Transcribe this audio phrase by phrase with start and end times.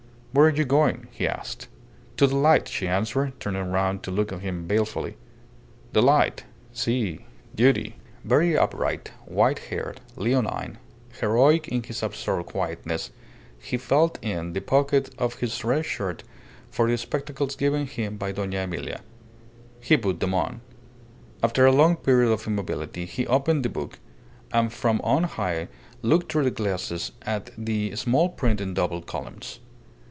[0.33, 1.67] "Where are you going?" he asked.
[2.15, 5.17] "To the light," she answered, turning round to look at him balefully.
[5.91, 6.45] "The light!
[6.71, 10.77] Si duty." Very upright, white haired, leonine,
[11.19, 13.11] heroic in his absorbed quietness,
[13.59, 16.23] he felt in the pocket of his red shirt
[16.69, 19.01] for the spectacles given him by Dona Emilia.
[19.81, 20.61] He put them on.
[21.43, 23.99] After a long period of immobility he opened the book,
[24.53, 25.67] and from on high
[26.01, 29.59] looked through the glasses at the small print in double columns.